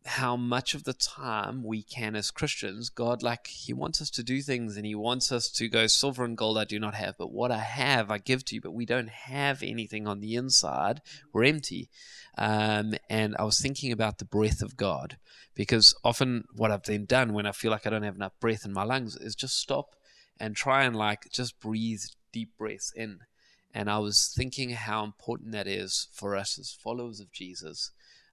[0.04, 4.22] how much of the time we can as Christians, God like He wants us to
[4.22, 7.16] do things and He wants us to go silver and gold I do not have,
[7.16, 10.34] but what I have I give to you, but we don't have anything on the
[10.34, 11.00] inside.
[11.32, 11.88] We're empty.
[12.36, 15.16] Um, and I was thinking about the breath of God
[15.54, 18.66] because often what I've then done when I feel like I don't have enough breath
[18.66, 19.96] in my lungs is just stop
[20.38, 23.20] and try and like just breathe deep breaths in.
[23.74, 27.90] And I was thinking how important that is for us as followers of Jesus.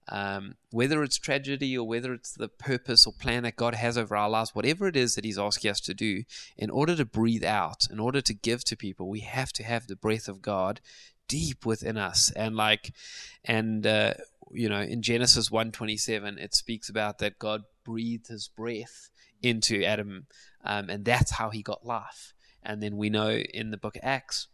[0.09, 4.17] Um, whether it's tragedy or whether it's the purpose or plan that God has over
[4.17, 6.23] our lives, whatever it is that He's asking us to do,
[6.57, 9.87] in order to breathe out, in order to give to people, we have to have
[9.87, 10.81] the breath of God
[11.29, 12.31] deep within us.
[12.35, 12.93] And like,
[13.45, 14.15] and uh,
[14.51, 19.09] you know, in Genesis one twenty seven, it speaks about that God breathed His breath
[19.43, 20.27] into Adam,
[20.63, 22.33] um, and that's how he got life.
[22.63, 24.47] And then we know in the book of Acts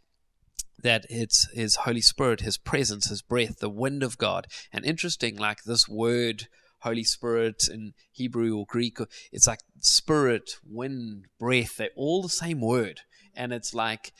[0.81, 4.47] that it's his Holy Spirit, his presence, his breath, the wind of God.
[4.73, 6.47] And interesting, like this word,
[6.79, 8.97] Holy Spirit in Hebrew or Greek,
[9.31, 13.01] it's like spirit, wind, breath, they're all the same word.
[13.35, 14.13] And it's like,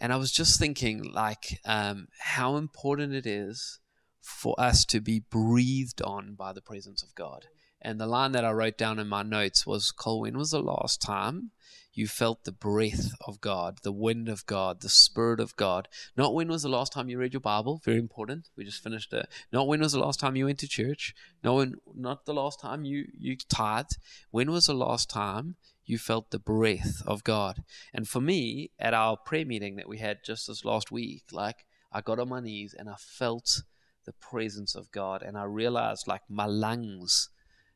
[0.00, 3.80] and I was just thinking, like, um, how important it is
[4.24, 7.46] for us to be breathed on by the presence of God.
[7.82, 10.62] And the line that I wrote down in my notes was, Cole, when was the
[10.62, 11.50] last time
[11.92, 15.88] you felt the breath of God, the wind of God, the Spirit of God?
[16.16, 17.82] Not when was the last time you read your Bible?
[17.84, 18.48] Very important.
[18.56, 19.28] We just finished it.
[19.52, 21.14] Not when was the last time you went to church?
[21.42, 23.98] No, when, not the last time you, you tithed.
[24.30, 27.62] When was the last time you felt the breath of God?
[27.92, 31.66] And for me, at our prayer meeting that we had just this last week, like
[31.92, 33.62] I got on my knees and I felt
[34.04, 37.30] the presence of God and I realized like my lungs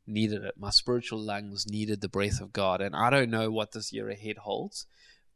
[0.09, 0.55] needed it.
[0.57, 2.81] My spiritual lungs needed the breath of God.
[2.81, 4.87] And I don't know what this year ahead holds,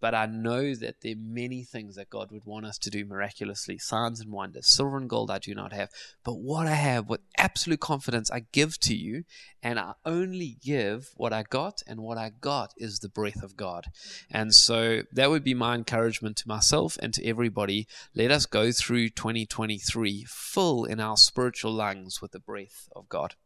[0.03, 3.05] but I know that there are many things that God would want us to do
[3.05, 4.67] miraculously signs and wonders.
[4.67, 5.91] Silver and gold I do not have,
[6.25, 9.23] but what I have with absolute confidence I give to you,
[9.63, 13.57] and I only give what I got, and what I got is the breath of
[13.57, 13.93] God.
[14.29, 17.87] And so that would be my encouragement to myself and to everybody.
[18.13, 23.37] Let us go through 2023 full in our spiritual lungs with the breath of God.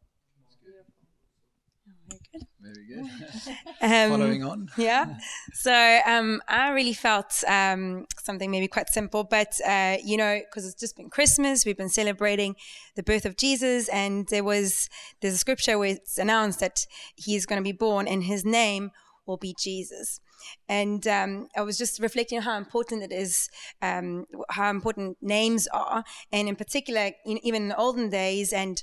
[2.61, 3.11] Very good.
[3.83, 4.69] Um, Following on.
[4.79, 5.19] yeah.
[5.53, 10.67] So um, I really felt um, something maybe quite simple, but uh, you know, because
[10.67, 12.57] it's just been Christmas, we've been celebrating
[12.95, 14.89] the birth of Jesus, and there was
[15.21, 18.91] there's a scripture where it's announced that he's going to be born, and his name
[19.27, 20.21] will be Jesus.
[20.69, 23.49] And um, I was just reflecting on how important it is,
[23.83, 28.83] um, how important names are, and in particular, in, even in the olden days, and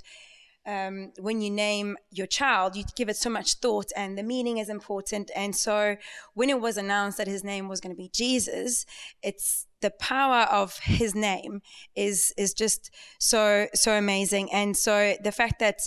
[0.65, 4.57] um, when you name your child, you give it so much thought, and the meaning
[4.57, 5.29] is important.
[5.35, 5.97] And so,
[6.33, 8.85] when it was announced that his name was going to be Jesus,
[9.21, 11.61] it's the power of his name
[11.95, 14.51] is is just so so amazing.
[14.51, 15.81] And so, the fact that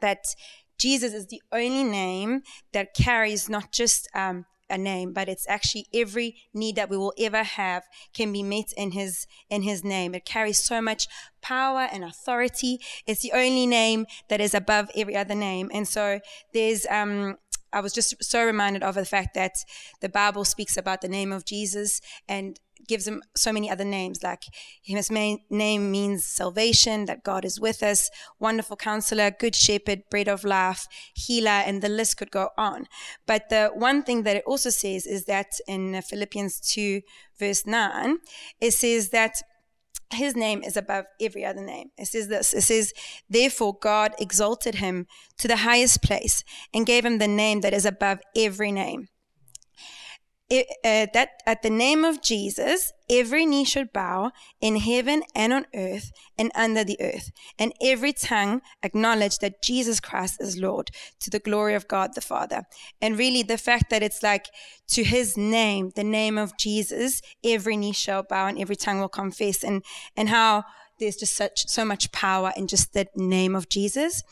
[0.00, 0.26] that
[0.78, 5.86] Jesus is the only name that carries not just um, a name, but it's actually
[5.94, 10.14] every need that we will ever have can be met in his in his name.
[10.14, 11.06] It carries so much
[11.40, 12.80] power and authority.
[13.06, 15.70] It's the only name that is above every other name.
[15.72, 16.20] And so
[16.52, 17.36] there's um
[17.72, 19.56] I was just so reminded of the fact that
[20.00, 24.22] the Bible speaks about the name of Jesus and gives him so many other names.
[24.22, 24.44] Like
[24.82, 30.28] his main name means salvation, that God is with us, wonderful counselor, good shepherd, bread
[30.28, 32.86] of life, healer, and the list could go on.
[33.26, 37.02] But the one thing that it also says is that in Philippians 2,
[37.38, 38.18] verse 9,
[38.60, 39.42] it says that
[40.12, 41.90] his name is above every other name.
[41.98, 42.92] It says this it says,
[43.28, 45.06] Therefore, God exalted him
[45.38, 49.08] to the highest place and gave him the name that is above every name
[50.48, 54.30] it, uh, that at the name of Jesus, every knee should bow
[54.60, 59.98] in heaven and on earth and under the earth, and every tongue acknowledge that Jesus
[59.98, 62.62] Christ is Lord to the glory of God the Father.
[63.00, 64.46] And really, the fact that it's like
[64.88, 69.08] to his name, the name of Jesus, every knee shall bow and every tongue will
[69.08, 69.82] confess, and,
[70.16, 70.64] and how
[70.98, 74.22] there's just such so much power in just the name of Jesus.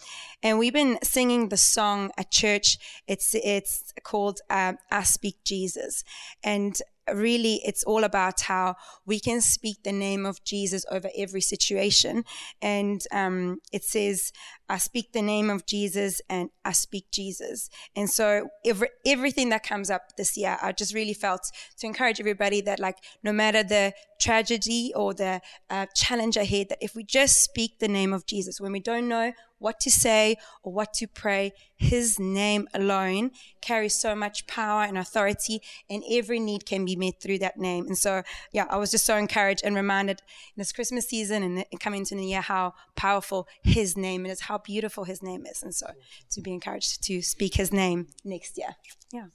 [0.43, 2.79] And we've been singing the song at church.
[3.07, 6.05] It's it's called um, "I Speak Jesus,"
[6.43, 6.81] and
[7.13, 12.25] really it's all about how we can speak the name of Jesus over every situation.
[12.63, 14.33] And um, it says,
[14.69, 17.69] I speak the name of Jesus and I speak Jesus.
[17.95, 22.19] And so every, everything that comes up this year, I just really felt to encourage
[22.19, 27.05] everybody that like, no matter the tragedy or the uh, challenge ahead, that if we
[27.05, 29.33] just speak the name of Jesus, when we don't know
[29.65, 31.53] what to say or what to pray.
[31.77, 33.31] His name alone
[33.63, 37.87] carries so much power and authority, and every need can be met through that name.
[37.87, 38.23] And so,
[38.53, 40.21] yeah, I was just so encouraged and reminded
[40.55, 44.54] in this Christmas season and coming into the year how powerful His name is, how
[44.59, 45.63] beautiful His name is.
[45.63, 45.87] And so,
[46.31, 48.77] to be encouraged to speak His name next year.
[49.13, 49.27] Yeah.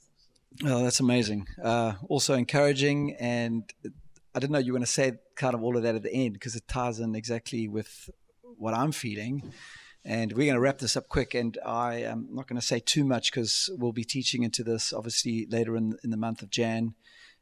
[0.64, 1.46] Oh, that's amazing.
[1.62, 3.62] Uh, also encouraging, and
[4.34, 6.12] I didn't know you were going to say kind of all of that at the
[6.12, 8.10] end because it ties in exactly with
[8.42, 9.52] what I'm feeling.
[10.04, 11.34] And we're going to wrap this up quick.
[11.34, 14.92] And I am not going to say too much because we'll be teaching into this
[14.92, 16.94] obviously later in, in the month of Jan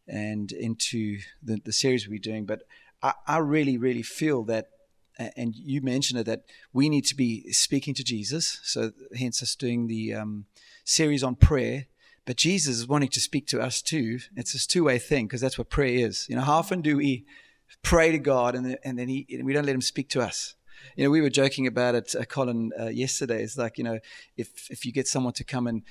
[0.06, 2.46] and into the, the series we're doing.
[2.46, 2.62] But
[3.02, 4.68] I, I really, really feel that,
[5.18, 8.60] and you mentioned it, that we need to be speaking to Jesus.
[8.62, 10.46] So hence us doing the um,
[10.84, 11.86] series on prayer.
[12.24, 14.18] But Jesus is wanting to speak to us too.
[14.36, 16.26] It's this two way thing because that's what prayer is.
[16.28, 17.24] You know, how often do we
[17.82, 20.54] pray to God and, and then he, and we don't let him speak to us?
[20.96, 23.42] you know, we were joking about it, uh, Colin, uh, yesterday.
[23.42, 23.98] It's like, you know,
[24.36, 25.82] if, if you get someone to come and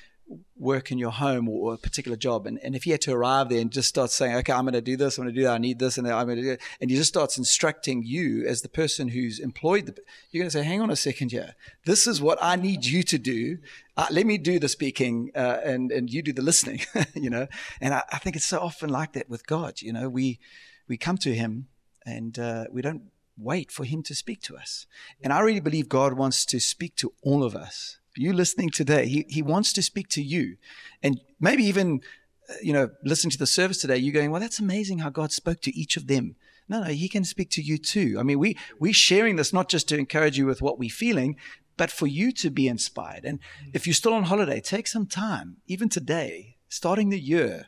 [0.57, 3.49] work in your home or, a particular job, and, and if you had to arrive
[3.49, 5.45] there and just start saying, okay, I'm going to do this, I'm going to do
[5.45, 8.03] that, I need this, and I'm going to do it, and you just starts instructing
[8.03, 9.95] you as the person who's employed, the,
[10.31, 13.03] you're going to say, hang on a second here, this is what I need you
[13.03, 13.59] to do.
[13.95, 16.81] Uh, let me do the speaking, uh, and and you do the listening,
[17.15, 17.47] you know.
[17.81, 19.81] And I, I, think it's so often like that with God.
[19.81, 20.39] You know, we
[20.87, 21.67] we come to Him
[22.05, 23.03] and uh, we don't
[23.37, 24.87] wait for Him to speak to us.
[25.21, 27.97] And I really believe God wants to speak to all of us.
[28.17, 30.57] You listening today, He, he wants to speak to you.
[31.03, 32.01] And maybe even,
[32.49, 35.31] uh, you know, listening to the service today, you're going, well, that's amazing how God
[35.31, 36.35] spoke to each of them.
[36.69, 38.17] No, no, He can speak to you too.
[38.19, 41.37] I mean, we, we're sharing this not just to encourage you with what we're feeling,
[41.77, 43.23] but for you to be inspired.
[43.23, 43.39] And
[43.73, 47.67] if you're still on holiday, take some time, even today, starting the year,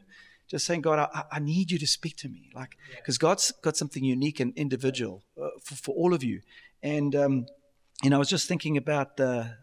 [0.50, 2.50] just saying, God, I, I need you to speak to me.
[2.56, 6.42] Like, because God's got something unique and individual uh, for, for, all of you.
[6.82, 7.46] And, um,
[8.02, 9.58] you know, I was just thinking about the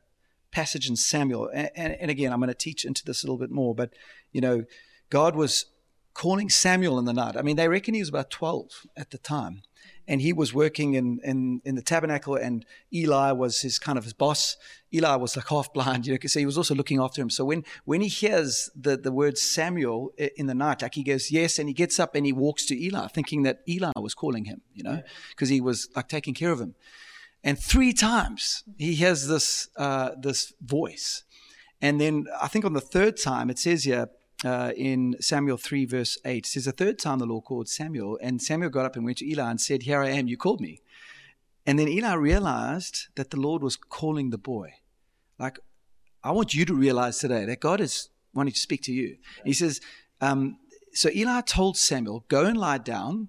[0.50, 1.50] passage in Samuel.
[1.52, 3.92] And, and, and again, I'm going to teach into this a little bit more, but,
[4.32, 4.64] you know,
[5.10, 5.66] God was
[6.14, 7.36] calling Samuel in the night.
[7.36, 9.62] I mean, they reckon he was about 12 at the time
[10.08, 14.04] and he was working in, in, in the tabernacle, and Eli was his kind of
[14.04, 14.56] his boss.
[14.94, 17.30] Eli was like half blind, you know, so he was also looking after him.
[17.30, 21.30] So when, when he hears the, the word Samuel in the night, like he goes,
[21.30, 24.44] yes, and he gets up and he walks to Eli, thinking that Eli was calling
[24.44, 26.74] him, you know, because he was like taking care of him.
[27.46, 31.22] And three times he has this, uh, this voice.
[31.80, 34.08] And then I think on the third time, it says here,
[34.44, 36.38] uh, in Samuel 3, verse 8.
[36.38, 39.18] It says, The third time the Lord called Samuel, and Samuel got up and went
[39.18, 40.80] to Eli and said, Here I am, you called me.
[41.64, 44.74] And then Eli realized that the Lord was calling the boy.
[45.38, 45.60] Like,
[46.24, 49.18] I want you to realize today that God is wanting to speak to you.
[49.44, 49.80] He says,
[50.20, 50.58] um,
[50.92, 53.28] So Eli told Samuel, Go and lie down,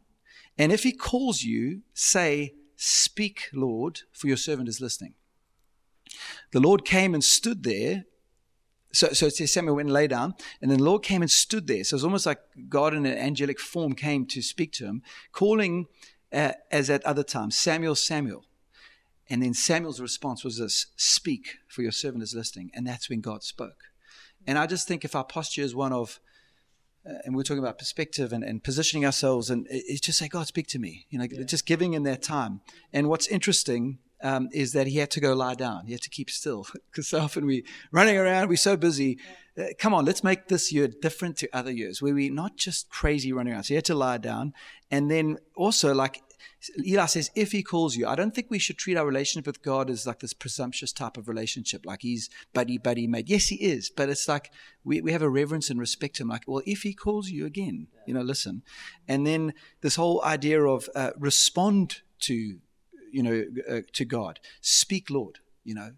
[0.58, 5.16] and if he calls you, say, Speak, Lord, for your servant is listening.
[6.54, 8.06] The Lord came and stood there
[8.94, 11.30] so, so it says Samuel went and lay down, and then the Lord came and
[11.30, 11.84] stood there.
[11.84, 15.02] So it was almost like God in an angelic form came to speak to him,
[15.32, 15.88] calling
[16.32, 18.46] uh, as at other times, Samuel, Samuel.
[19.30, 22.72] And then Samuel's response was this Speak, for your servant is listening.
[22.74, 23.84] And that's when God spoke.
[24.46, 26.20] And I just think if our posture is one of,
[27.24, 30.48] and we are talking about perspective and, and positioning ourselves, and it's just say, God,
[30.48, 31.06] speak to me.
[31.10, 31.44] You know, yeah.
[31.44, 32.62] just giving in that time.
[32.94, 35.86] And what's interesting um, is that he had to go lie down.
[35.86, 39.18] He had to keep still because so often we're running around, we're so busy.
[39.58, 42.90] Uh, come on, let's make this year different to other years where we're not just
[42.90, 43.64] crazy running around.
[43.64, 44.54] So he had to lie down,
[44.92, 46.22] and then also like
[46.86, 49.62] Eli says, if he calls you, I don't think we should treat our relationship with
[49.62, 53.30] God as like this presumptuous type of relationship, like he's buddy, buddy, mate.
[53.30, 54.52] Yes, he is, but it's like
[54.84, 56.30] we, we have a reverence and respect to him.
[56.30, 58.64] Like, well, if he calls you again, you know, listen.
[59.08, 62.60] And then this whole idea of uh, respond to,
[63.12, 65.92] you know, uh, to God, speak, Lord, you know,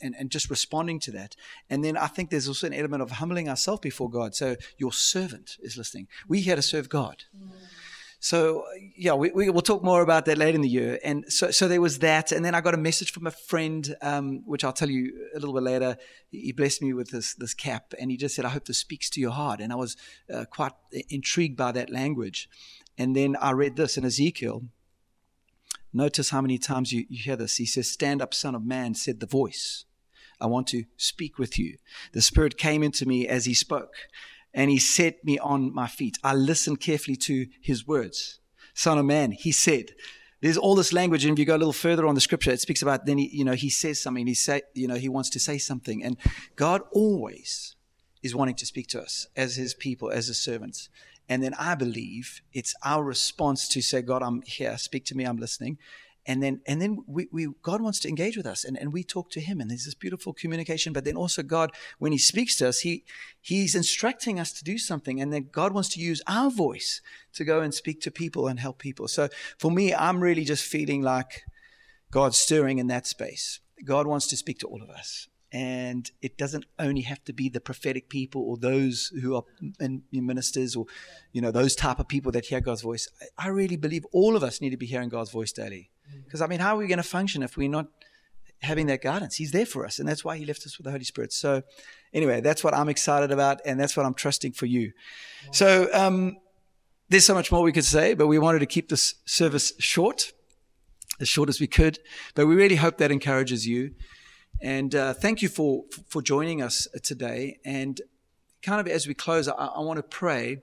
[0.00, 1.36] and, and just responding to that.
[1.70, 4.34] And then I think there's also an element of humbling ourselves before God.
[4.34, 6.08] So your servant is listening.
[6.28, 7.24] We here to serve God.
[7.36, 7.50] Mm.
[8.24, 8.64] So
[8.96, 10.98] yeah, we, we will talk more about that later in the year.
[11.04, 12.32] And so, so there was that.
[12.32, 15.38] And then I got a message from a friend, um, which I'll tell you a
[15.38, 15.98] little bit later.
[16.30, 19.10] He blessed me with this, this cap and he just said, I hope this speaks
[19.10, 19.60] to your heart.
[19.60, 19.98] And I was
[20.32, 20.72] uh, quite
[21.10, 22.48] intrigued by that language.
[22.96, 24.62] And then I read this in Ezekiel.
[25.92, 27.56] Notice how many times you, you hear this.
[27.56, 29.84] He says, stand up, son of man, said the voice.
[30.40, 31.76] I want to speak with you.
[32.12, 33.92] The Spirit came into me as he spoke
[34.54, 36.16] and he set me on my feet.
[36.22, 38.38] I listened carefully to his words.
[38.72, 39.90] Son of man, he said,
[40.40, 42.60] there's all this language, and if you go a little further on the scripture, it
[42.60, 44.26] speaks about then he, you know, he says something.
[44.26, 46.18] He say, you know, he wants to say something, and
[46.54, 47.76] God always
[48.22, 50.88] is wanting to speak to us as His people, as His servants.
[51.28, 54.76] And then I believe it's our response to say, God, I'm here.
[54.76, 55.24] Speak to me.
[55.24, 55.78] I'm listening
[56.26, 59.02] and then and then we, we god wants to engage with us and, and we
[59.02, 62.56] talk to him and there's this beautiful communication but then also god when he speaks
[62.56, 63.04] to us he
[63.40, 67.00] he's instructing us to do something and then god wants to use our voice
[67.32, 69.08] to go and speak to people and help people.
[69.08, 71.42] So for me i'm really just feeling like
[72.10, 73.60] god's stirring in that space.
[73.84, 77.48] God wants to speak to all of us and it doesn't only have to be
[77.48, 79.44] the prophetic people or those who are
[80.12, 80.86] ministers or
[81.32, 83.08] you know those type of people that hear god's voice.
[83.36, 85.90] I really believe all of us need to be hearing god's voice daily
[86.24, 87.86] because, I mean, how are we going to function if we're not
[88.62, 89.36] having that guidance?
[89.36, 91.32] He's there for us, and that's why He left us with the Holy Spirit.
[91.32, 91.62] So,
[92.12, 94.92] anyway, that's what I'm excited about, and that's what I'm trusting for you.
[95.52, 96.36] So, um,
[97.08, 100.32] there's so much more we could say, but we wanted to keep this service short,
[101.20, 101.98] as short as we could.
[102.34, 103.92] But we really hope that encourages you.
[104.60, 107.58] And uh, thank you for for joining us today.
[107.64, 108.00] And
[108.62, 110.60] kind of as we close, I, I want to pray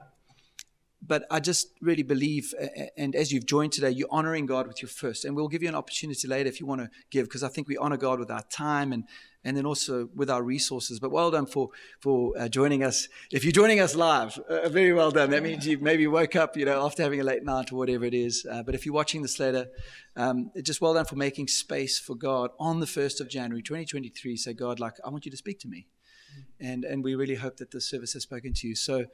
[1.06, 2.54] but I just really believe,
[2.96, 5.26] and as you've joined today, you're honoring God with your first.
[5.26, 7.68] And we'll give you an opportunity later if you want to give, because I think
[7.68, 9.06] we honor God with our time and
[9.44, 11.00] and then also with our resources.
[11.00, 13.08] But well done for for uh, joining us.
[13.32, 15.32] If you're joining us live, uh, very well done.
[15.32, 18.06] That means you maybe woke up, you know, after having a late night or whatever
[18.06, 18.46] it is.
[18.50, 19.70] Uh, but if you're watching this later,
[20.16, 24.38] um, just well done for making space for God on the first of January, 2023.
[24.38, 25.88] Say, God, like I want you to speak to me,
[26.60, 28.76] and and we really hope that this service has spoken to you.
[28.76, 29.06] So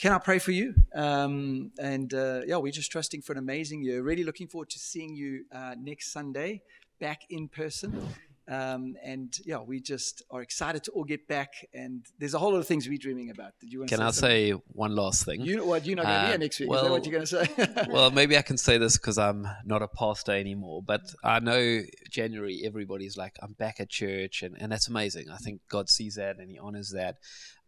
[0.00, 0.74] can I pray for you?
[0.94, 4.02] Um, and uh, yeah, we're just trusting for an amazing year.
[4.02, 6.62] Really looking forward to seeing you uh, next Sunday
[6.98, 8.08] back in person.
[8.48, 11.52] Um, and yeah, we just are excited to all get back.
[11.74, 13.52] And there's a whole lot of things we're dreaming about.
[13.60, 15.42] Did you want can to say I say one last thing?
[15.42, 16.70] You, what, you're not going to be here uh, next week.
[16.70, 17.86] Well, Is that what you're going to say?
[17.92, 20.82] well, maybe I can say this because I'm not a pastor anymore.
[20.82, 24.42] But I know January, everybody's like, I'm back at church.
[24.42, 25.28] And, and that's amazing.
[25.30, 27.16] I think God sees that and He honors that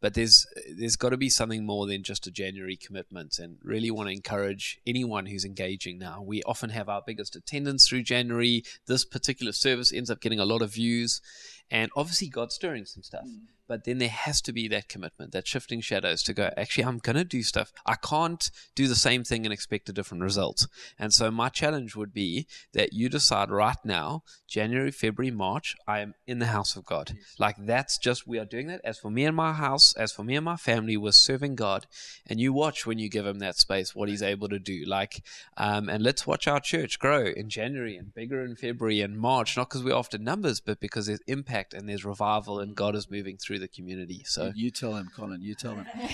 [0.03, 3.91] but there's there's got to be something more than just a January commitment and really
[3.91, 6.21] want to encourage anyone who's engaging now.
[6.21, 8.65] We often have our biggest attendance through January.
[8.87, 11.23] This particular service ends up getting a lot of views
[11.71, 13.25] and obviously God's stirring some stuff.
[13.27, 16.85] Mm but then there has to be that commitment, that shifting shadows to go, actually,
[16.85, 17.73] I'm going to do stuff.
[17.87, 20.67] I can't do the same thing and expect a different result.
[20.99, 26.01] And so my challenge would be that you decide right now, January, February, March, I
[26.01, 27.17] am in the house of God.
[27.39, 28.83] Like that's just, we are doing that.
[28.85, 31.87] As for me and my house, as for me and my family, we're serving God.
[32.27, 34.85] And you watch when you give him that space, what he's able to do.
[34.87, 35.25] Like,
[35.57, 39.57] um, and let's watch our church grow in January and bigger in February and March,
[39.57, 43.11] not because we're after numbers, but because there's impact and there's revival and God is
[43.11, 44.23] moving through the community.
[44.25, 45.41] So you tell him, Colin.
[45.41, 45.87] You tell him.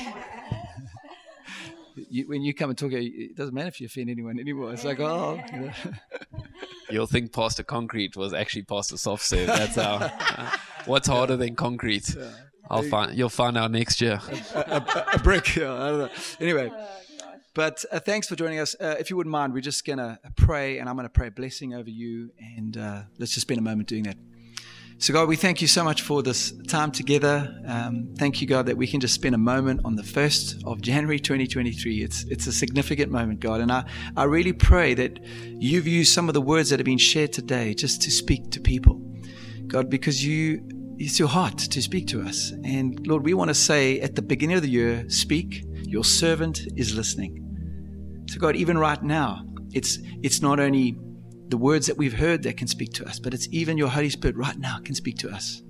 [2.10, 4.72] you, when you come and talk, it doesn't matter if you offend anyone anymore.
[4.72, 5.40] It's like, oh.
[5.52, 5.72] You know.
[6.90, 9.46] You'll think Pastor Concrete was actually Pastor Soft Serve.
[9.46, 9.96] That's how.
[9.96, 10.50] Uh,
[10.86, 12.14] what's harder than concrete?
[12.16, 12.30] Yeah.
[12.70, 13.16] I'll find.
[13.16, 14.20] You'll find out next year.
[14.54, 15.56] A, a, a brick.
[15.56, 16.10] Yeah, I don't know.
[16.40, 16.70] Anyway.
[17.54, 18.76] But uh, thanks for joining us.
[18.78, 21.26] Uh, if you wouldn't mind, we're just going to pray, and I'm going to pray
[21.26, 22.30] a blessing over you.
[22.56, 24.16] And uh, let's just spend a moment doing that.
[25.00, 27.56] So, God, we thank you so much for this time together.
[27.68, 30.80] Um, thank you, God, that we can just spend a moment on the 1st of
[30.80, 32.02] January 2023.
[32.02, 33.60] It's, it's a significant moment, God.
[33.60, 33.84] And I,
[34.16, 37.74] I really pray that you've used some of the words that have been shared today
[37.74, 39.00] just to speak to people,
[39.68, 40.68] God, because you,
[40.98, 42.50] it's your heart to speak to us.
[42.64, 45.64] And Lord, we want to say at the beginning of the year, speak.
[45.84, 48.24] Your servant is listening.
[48.28, 50.98] So, God, even right now, it's, it's not only
[51.48, 54.10] the words that we've heard that can speak to us, but it's even your Holy
[54.10, 55.62] Spirit right now can speak to us.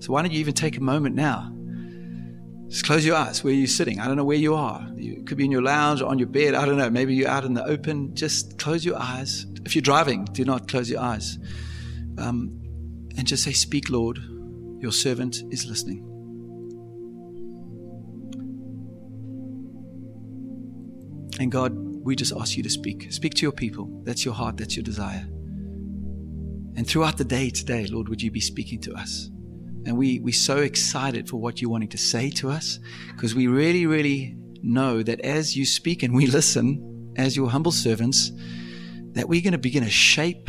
[0.00, 1.52] So, why don't you even take a moment now?
[2.68, 3.98] Just close your eyes where you're sitting.
[3.98, 4.86] I don't know where you are.
[4.94, 6.54] You could be in your lounge or on your bed.
[6.54, 6.90] I don't know.
[6.90, 8.14] Maybe you're out in the open.
[8.14, 9.46] Just close your eyes.
[9.64, 11.38] If you're driving, do not close your eyes.
[12.18, 12.60] Um,
[13.16, 14.18] and just say, Speak, Lord.
[14.80, 16.04] Your servant is listening.
[21.40, 21.72] And God,
[22.02, 23.12] we just ask you to speak.
[23.12, 23.88] Speak to your people.
[24.04, 25.26] That's your heart, that's your desire.
[26.76, 29.30] And throughout the day today, Lord, would you be speaking to us?
[29.84, 32.78] And we, we're so excited for what you're wanting to say to us
[33.12, 37.72] because we really, really know that as you speak and we listen, as your humble
[37.72, 38.30] servants,
[39.12, 40.48] that we're going to begin to shape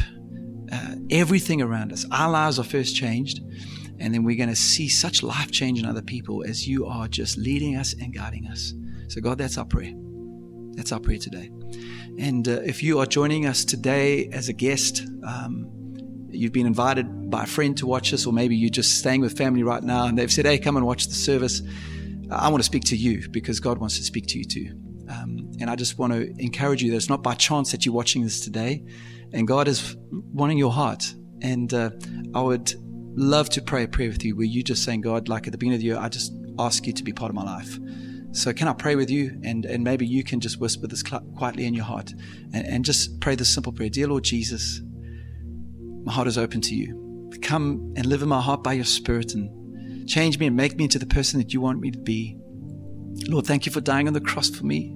[0.72, 2.06] uh, everything around us.
[2.12, 3.40] Our lives are first changed,
[4.00, 7.08] and then we're going to see such life change in other people as you are
[7.08, 8.74] just leading us and guiding us.
[9.08, 9.94] So, God, that's our prayer.
[10.80, 11.52] That's our prayer today.
[12.18, 15.70] And uh, if you are joining us today as a guest, um,
[16.30, 19.38] you've been invited by a friend to watch us, or maybe you're just staying with
[19.38, 21.62] family right now and they've said, Hey, come and watch the service.
[22.32, 24.70] I want to speak to you because God wants to speak to you too.
[25.10, 27.94] Um, and I just want to encourage you that it's not by chance that you're
[27.94, 28.86] watching this today,
[29.34, 29.98] and God is
[30.32, 31.14] wanting your heart.
[31.42, 31.90] And uh,
[32.34, 32.74] I would
[33.18, 35.58] love to pray a prayer with you where you just saying, God, like at the
[35.58, 37.78] beginning of the year, I just ask you to be part of my life.
[38.32, 39.40] So can I pray with you?
[39.44, 42.14] And, and maybe you can just whisper this quietly in your heart
[42.54, 43.90] and, and just pray this simple prayer.
[43.90, 44.82] Dear Lord Jesus,
[46.04, 47.32] my heart is open to you.
[47.42, 50.84] Come and live in my heart by your spirit and change me and make me
[50.84, 52.38] into the person that you want me to be.
[53.28, 54.96] Lord, thank you for dying on the cross for me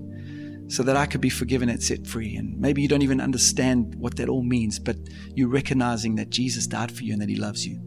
[0.68, 2.36] so that I could be forgiven and set free.
[2.36, 4.98] And maybe you don't even understand what that all means, but
[5.36, 7.82] you're recognizing that Jesus died for you and that he loves you.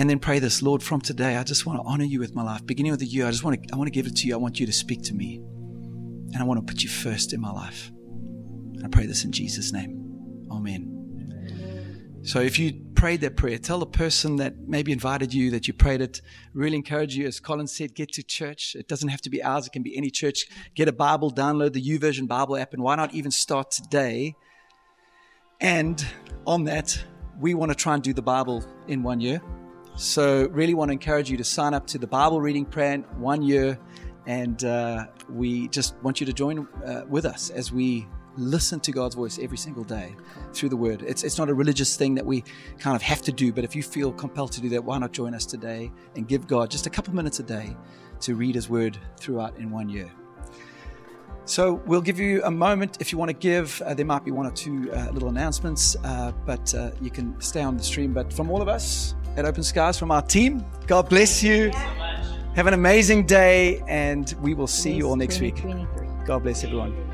[0.00, 2.42] And then pray this, Lord, from today, I just want to honor you with my
[2.42, 2.64] life.
[2.64, 4.32] Beginning of the year, I just want to, I want to give it to you.
[4.32, 5.42] I want you to speak to me.
[6.32, 7.92] And I want to put you first in my life.
[8.82, 10.48] I pray this in Jesus' name.
[10.50, 12.20] Amen.
[12.22, 15.74] So if you prayed that prayer, tell the person that maybe invited you that you
[15.74, 16.22] prayed it.
[16.54, 18.74] Really encourage you, as Colin said, get to church.
[18.74, 20.46] It doesn't have to be ours, it can be any church.
[20.74, 24.34] Get a Bible, download the YouVersion Bible app, and why not even start today?
[25.60, 26.02] And
[26.46, 26.98] on that,
[27.38, 29.42] we want to try and do the Bible in one year.
[30.00, 33.42] So, really want to encourage you to sign up to the Bible reading plan one
[33.42, 33.78] year.
[34.26, 38.92] And uh, we just want you to join uh, with us as we listen to
[38.92, 40.16] God's voice every single day
[40.54, 41.02] through the Word.
[41.06, 42.44] It's, it's not a religious thing that we
[42.78, 45.12] kind of have to do, but if you feel compelled to do that, why not
[45.12, 47.76] join us today and give God just a couple minutes a day
[48.20, 50.10] to read His Word throughout in one year?
[51.44, 53.82] So we'll give you a moment if you want to give.
[53.82, 57.38] Uh, there might be one or two uh, little announcements, uh, but uh, you can
[57.38, 58.14] stay on the stream.
[58.14, 60.64] But from all of us, at Open Skies from our team.
[60.86, 61.70] God bless you.
[62.54, 65.62] Have an amazing day, and we will see you all next week.
[66.26, 67.09] God bless everyone.